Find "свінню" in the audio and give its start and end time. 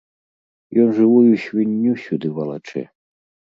1.45-1.93